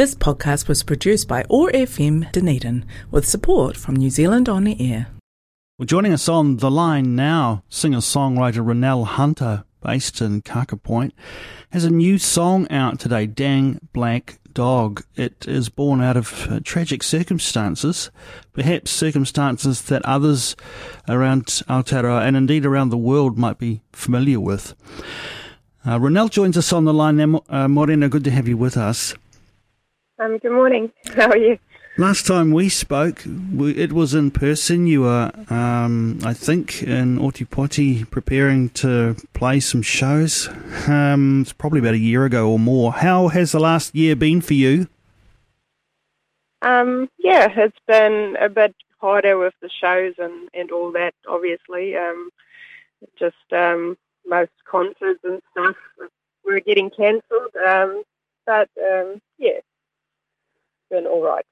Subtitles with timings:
[0.00, 4.74] This podcast was produced by OAR FM Dunedin with support from New Zealand On the
[4.80, 5.08] Air.
[5.78, 11.12] Well, joining us on the line now, singer-songwriter Ronel Hunter, based in Kaka Point,
[11.72, 15.04] has a new song out today, Dang Black Dog.
[15.16, 18.10] It is born out of uh, tragic circumstances,
[18.54, 20.56] perhaps circumstances that others
[21.10, 24.74] around Aotearoa and indeed around the world might be familiar with.
[25.84, 27.42] Uh, Ronel joins us on the line now.
[27.50, 29.14] Uh, Morena, good to have you with us.
[30.20, 30.92] Um, good morning.
[31.16, 31.58] How are you?
[31.96, 34.86] Last time we spoke, it was in person.
[34.86, 40.48] You were, um, I think, in Ōtepoti preparing to play some shows.
[40.86, 42.92] Um, it's probably about a year ago or more.
[42.92, 44.88] How has the last year been for you?
[46.60, 51.96] Um, yeah, it's been a bit harder with the shows and, and all that, obviously.
[51.96, 52.28] Um,
[53.18, 53.96] just um,
[54.26, 55.76] most concerts and stuff
[56.44, 57.56] were getting cancelled.
[57.66, 58.02] Um,
[58.44, 59.22] but, um,
[60.90, 61.44] been all right.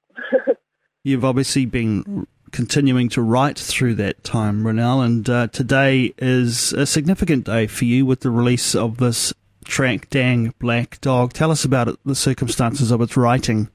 [1.03, 6.85] You've obviously been continuing to write through that time, Ronel, and uh, today is a
[6.85, 9.33] significant day for you with the release of this
[9.65, 11.33] track, Dang Black Dog.
[11.33, 13.69] Tell us about it, the circumstances of its writing.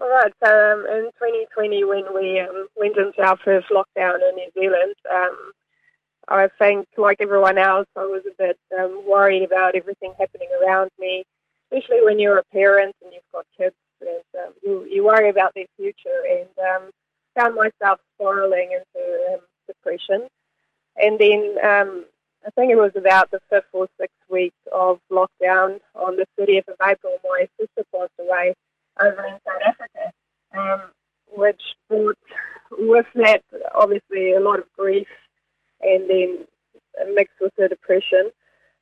[0.00, 4.34] All right, so um, in 2020, when we um, went into our first lockdown in
[4.34, 5.52] New Zealand, um,
[6.28, 10.90] I think, like everyone else, I was a bit um, worried about everything happening around
[10.98, 11.24] me,
[11.70, 13.76] especially when you're a parent and you've got kids
[14.44, 16.90] um, you, you worry about their future and um,
[17.34, 20.28] found myself spiraling into um, depression.
[20.96, 22.04] And then um,
[22.46, 26.68] I think it was about the fifth or sixth week of lockdown on the 30th
[26.68, 28.54] of April, my sister passed away
[29.00, 30.12] over in South Africa,
[30.56, 30.82] um,
[31.34, 32.18] which brought
[32.78, 33.42] with that
[33.74, 35.08] obviously a lot of grief
[35.80, 36.38] and then
[37.14, 38.30] mixed with the depression.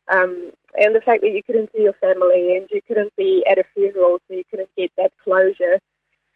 [0.08, 3.58] Um, and the fact that you couldn't see your family and you couldn't be at
[3.58, 5.78] a funeral, so you couldn't get that closure.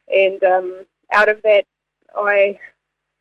[0.08, 1.64] And um, out of that,
[2.14, 2.58] I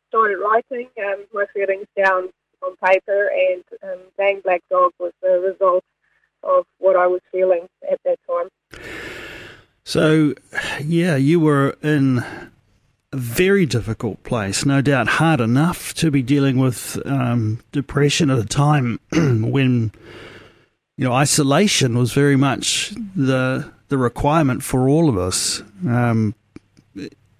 [0.08, 2.30] started writing um, my feelings down
[2.62, 5.84] on paper, and um, Dang Black Dog was the result
[6.42, 8.48] of what I was feeling at that time.
[9.84, 10.34] So,
[10.82, 16.58] yeah, you were in a very difficult place, no doubt hard enough to be dealing
[16.58, 19.92] with um, depression at a time when
[20.98, 25.62] you know, isolation was very much the the requirement for all of us.
[25.86, 26.34] Um,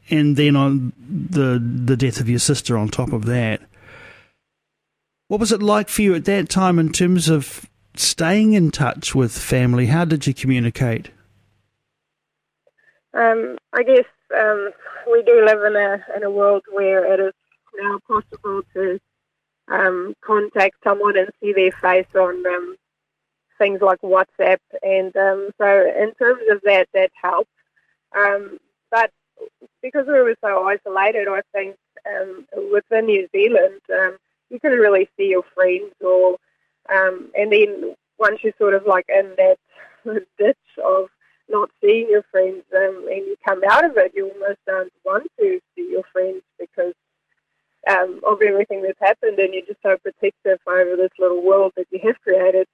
[0.09, 3.61] and then on the the death of your sister on top of that.
[5.27, 9.15] What was it like for you at that time in terms of staying in touch
[9.15, 9.87] with family?
[9.87, 11.11] How did you communicate?
[13.13, 14.07] Um, I guess
[14.39, 14.71] um,
[15.11, 17.35] we do live in a in a world where it is
[17.77, 19.01] now possible to
[19.67, 22.77] um, contact someone and see their face on um,
[23.59, 27.51] things like WhatsApp, and um, so in terms of that, that helped.
[28.17, 28.59] Um,
[28.91, 29.11] but
[29.83, 31.77] because we were so isolated, I think
[32.07, 34.17] um, within New Zealand, um,
[34.51, 36.37] you couldn't really see your friends, or
[36.93, 39.59] um, and then once you're sort of like in that
[40.39, 41.09] ditch of
[41.49, 45.27] not seeing your friends, um, and you come out of it, you almost don't want
[45.39, 46.95] to see your friends because
[47.89, 51.87] um, of everything that's happened, and you're just so protective over this little world that
[51.91, 52.67] you have created.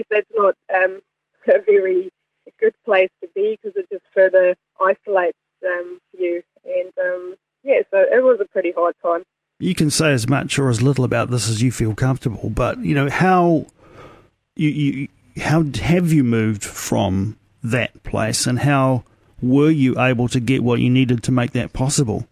[0.00, 1.00] Guess that's not um,
[1.48, 2.10] a very
[2.58, 6.42] good place to be because it just further isolates um, you.
[6.64, 9.22] And um, yeah, so it was a pretty hard time.
[9.58, 12.78] You can say as much or as little about this as you feel comfortable, but
[12.78, 13.66] you know how
[14.56, 19.04] you, you how have you moved from that place, and how
[19.42, 22.26] were you able to get what you needed to make that possible?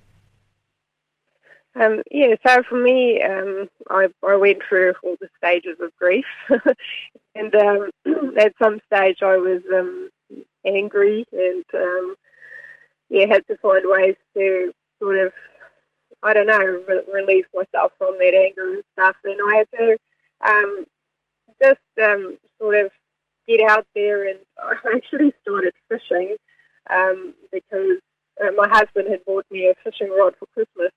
[1.78, 6.24] Um, yeah, so for me, um, I, I went through all the stages of grief,
[7.38, 7.90] and um,
[8.38, 10.10] at some stage I was um,
[10.66, 12.14] angry and um,
[13.08, 15.32] yeah, had to find ways to sort of,
[16.22, 19.16] I don't know, re- relieve myself from that anger and stuff.
[19.24, 19.96] And I had to
[20.44, 20.84] um,
[21.62, 22.90] just um, sort of
[23.46, 26.36] get out there, and I actually started fishing
[26.90, 27.98] um, because
[28.42, 30.92] uh, my husband had bought me a fishing rod for Christmas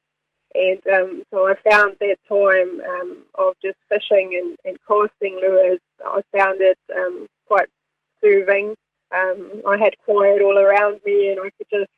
[0.53, 5.79] and um, so I found that time um, of just fishing and, and casting lures,
[6.03, 7.67] I found it um, quite
[8.21, 8.75] soothing.
[9.15, 11.89] Um, I had quiet all around me and I could just,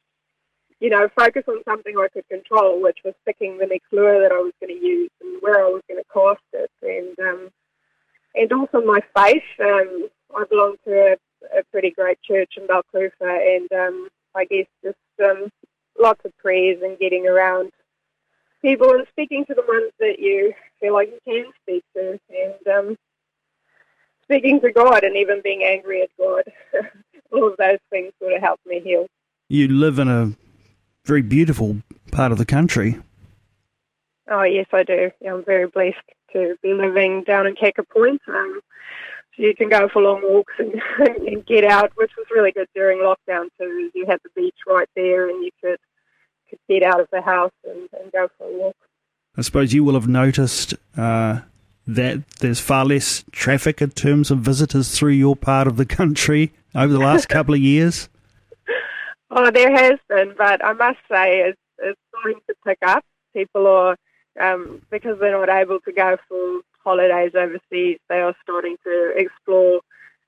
[0.79, 4.31] you know, focus on something I could control, which was picking the next lure that
[4.31, 6.71] I was going to use and where I was going to cast it.
[6.81, 7.49] And um,
[8.35, 9.43] and also my faith.
[9.59, 14.97] Um, I belong to a, a pretty great church in Balclutha and I guess just
[15.99, 17.71] lots of prayers and getting around
[18.63, 22.67] people and speaking to the ones that you feel like you can speak to, and
[22.75, 22.97] um,
[24.23, 26.43] speaking to God and even being angry at God
[27.33, 29.07] all of those things sort of helped me heal.
[29.49, 30.33] You live in a
[31.05, 31.77] very beautiful
[32.11, 32.99] part of the country.
[34.29, 35.11] Oh yes, I do.
[35.19, 35.97] Yeah, I'm very blessed
[36.31, 38.21] to be living down in Kaka Point.
[38.27, 38.61] Um,
[39.35, 40.81] so you can go for long walks and,
[41.27, 43.89] and get out, which was really good during lockdown too.
[43.93, 45.79] You had the beach right there, and you could
[46.53, 48.75] could get out of the house and, and go for a walk.
[49.35, 51.41] I suppose you will have noticed uh,
[51.87, 56.53] that there's far less traffic in terms of visitors through your part of the country
[56.75, 58.09] over the last couple of years.
[59.31, 63.03] Oh, there has been, but I must say it's, it's starting to pick up.
[63.33, 63.97] People are
[64.39, 69.81] um, because they're not able to go for holidays overseas, they are starting to explore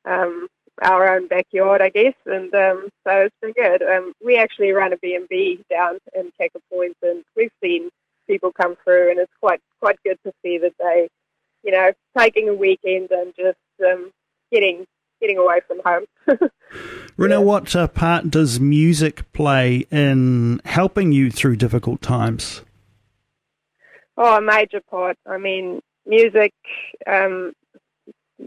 [0.05, 0.47] um,
[0.81, 3.81] our own backyard, I guess, and um, so it's been good.
[3.81, 7.89] Um, we actually run a B&B down in Kaka Point, and we've seen
[8.27, 11.07] people come through, and it's quite quite good to see that they,
[11.63, 14.11] you know, taking a weekend and just um,
[14.51, 14.85] getting
[15.21, 16.05] getting away from home.
[17.17, 17.39] Rena, yeah.
[17.39, 22.61] what uh, part does music play in helping you through difficult times?
[24.17, 25.17] Oh, a major part.
[25.25, 26.53] I mean, music,
[27.07, 27.53] um,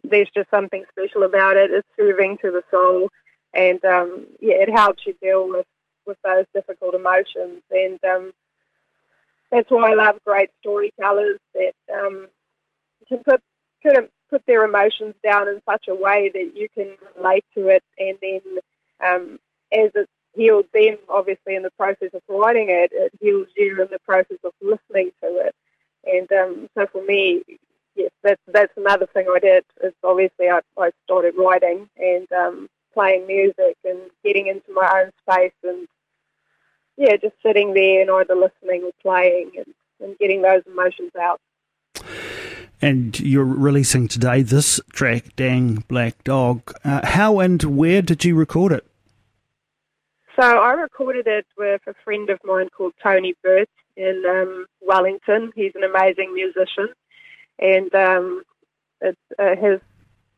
[0.05, 1.71] there's just something special about it.
[1.71, 3.09] It's soothing to the soul,
[3.55, 5.67] and um, yeah, it helps you deal with
[6.07, 7.63] with those difficult emotions.
[7.71, 8.33] And um,
[9.51, 12.29] that's why I love great storytellers that um,
[13.09, 13.43] can put
[13.83, 17.83] can put their emotions down in such a way that you can relate to it,
[17.99, 18.41] and then
[19.05, 19.39] um,
[19.73, 23.89] as it healed them, obviously in the process of writing it, it heals you in
[23.91, 25.55] the process of listening to it.
[26.05, 27.43] And um, so for me,
[28.29, 29.65] that's that's another thing I did.
[29.83, 35.11] Is obviously I, I started writing and um, playing music and getting into my own
[35.23, 35.89] space and
[36.97, 41.41] yeah, just sitting there and either listening or playing and, and getting those emotions out.
[42.81, 46.73] And you're releasing today this track, Dang Black Dog.
[46.85, 48.87] Uh, how and where did you record it?
[50.39, 55.51] So I recorded it with a friend of mine called Tony Burt in um, Wellington.
[55.57, 56.95] He's an amazing musician,
[57.59, 58.43] and um,
[59.05, 59.81] uh, his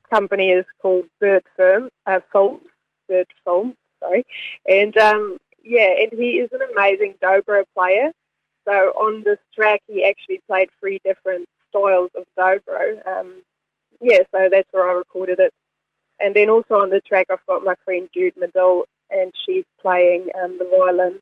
[0.09, 2.63] company is called Bird Firm uh, Films.
[3.09, 4.25] Bird Films, sorry,
[4.67, 8.13] and um, yeah, and he is an amazing dobro player.
[8.67, 13.07] So on this track, he actually played three different styles of dobro.
[13.07, 13.43] Um,
[14.01, 15.53] yeah, so that's where I recorded it.
[16.21, 20.29] And then also on the track, I've got my friend Jude Medill and she's playing
[20.41, 21.19] um, the violin.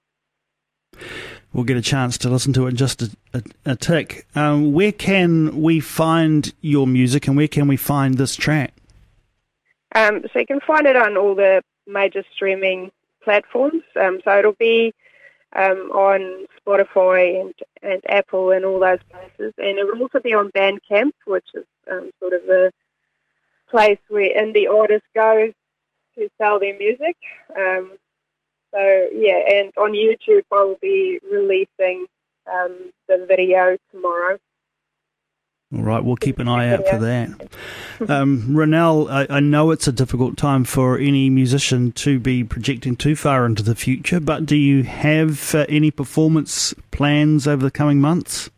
[1.53, 4.27] We'll get a chance to listen to it in just a, a, a tick.
[4.35, 8.75] Um, where can we find your music and where can we find this track?
[9.95, 12.91] Um, so you can find it on all the major streaming
[13.25, 13.83] platforms.
[13.99, 14.95] Um, so it'll be
[15.57, 19.55] um, on Spotify and, and Apple and all those places.
[19.57, 22.73] And it will also be on Bandcamp, which is um, sort of the
[23.71, 25.53] place where indie artists go
[26.17, 27.17] to sell their music.
[27.57, 27.93] Um,
[28.73, 32.07] so yeah, and on YouTube I will be releasing
[32.53, 34.39] um, the video tomorrow.
[35.75, 37.29] All right, we'll keep an eye out for that.
[38.09, 43.15] Um, I, I, know it's a difficult time for any musician to be projecting too
[43.15, 48.01] far into the future, but do you have uh, any performance plans over the coming
[48.01, 48.49] months?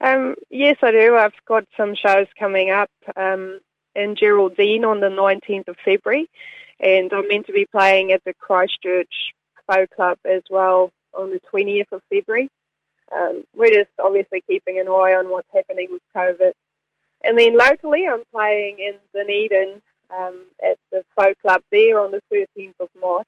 [0.00, 1.14] Um, yes, I do.
[1.16, 2.90] I've got some shows coming up.
[3.14, 3.60] Um,
[3.98, 6.30] in Geraldine on the 19th of February,
[6.80, 9.32] and I'm meant to be playing at the Christchurch
[9.66, 12.48] Folk Club as well on the 20th of February.
[13.14, 16.52] Um, we're just obviously keeping an eye on what's happening with COVID.
[17.24, 19.82] And then locally, I'm playing in Dunedin
[20.16, 23.26] um, at the Folk Club there on the 13th of March.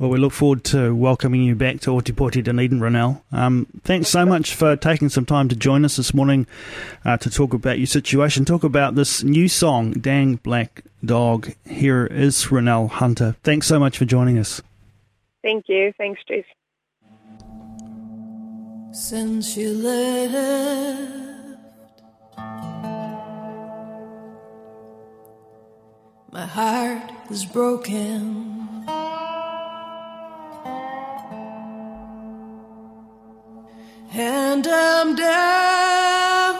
[0.00, 3.20] Well, we look forward to welcoming you back to Ōtepoti Dunedin, Ronel.
[3.32, 6.46] Um, thanks so much for taking some time to join us this morning
[7.04, 11.52] uh, to talk about your situation, talk about this new song, Dang Black Dog.
[11.66, 13.36] Here is Ronel Hunter.
[13.42, 14.62] Thanks so much for joining us.
[15.42, 15.92] Thank you.
[15.98, 16.44] Thanks, Jess.
[18.92, 21.58] Since you left,
[26.32, 28.60] my heart is broken.
[34.12, 36.56] And I'm down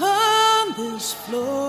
[0.00, 1.62] on this floor.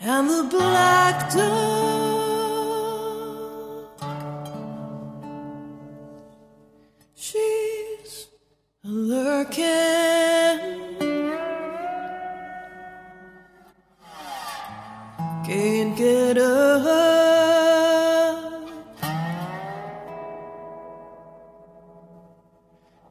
[0.00, 1.55] And the black dog,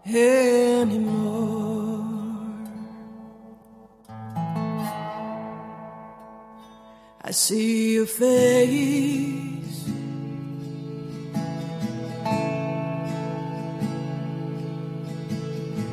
[0.07, 2.03] anymore.
[7.21, 9.88] I see your face.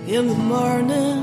[0.07, 1.22] In the morning.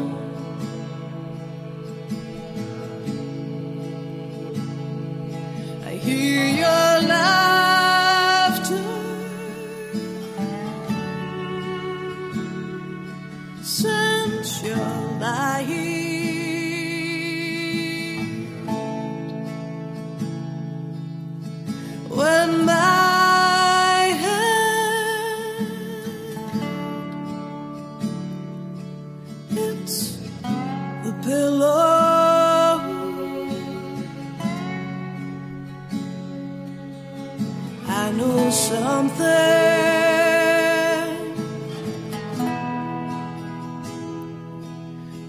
[37.91, 39.25] I know something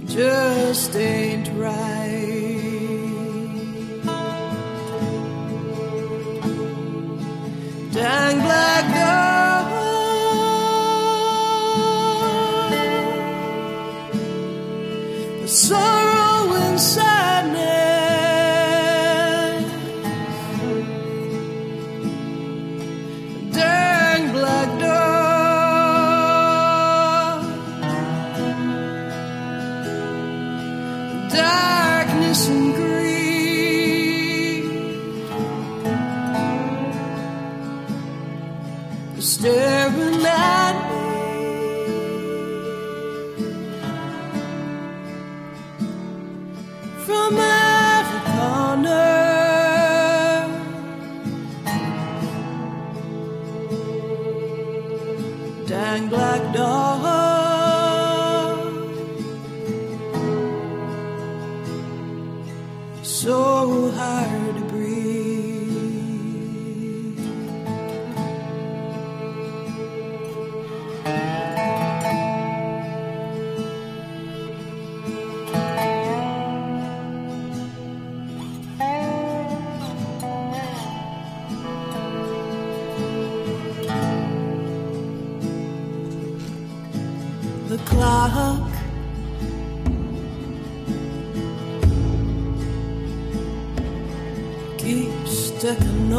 [0.07, 1.90] just ain't right.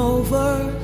[0.02, 0.81] over.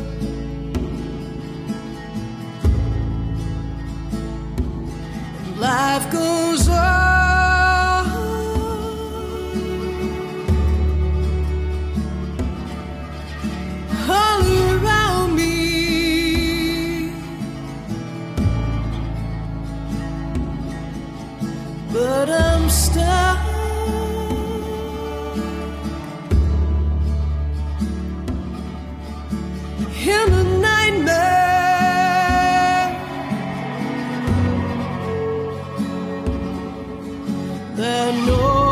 [37.77, 38.66] the noise.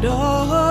[0.00, 0.67] door.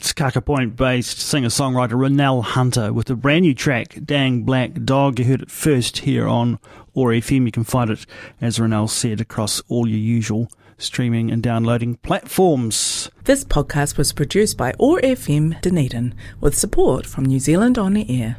[0.00, 4.82] That's Kaka Point based singer songwriter Ronel Hunter with a brand new track, Dang Black
[4.82, 5.18] Dog.
[5.18, 6.58] You heard it first here on
[6.94, 7.44] OAR FM.
[7.44, 8.06] You can find it,
[8.40, 13.10] as Ronel said, across all your usual streaming and downloading platforms.
[13.24, 18.38] This podcast was produced by OAR FM Dunedin with support from New Zealand On Air.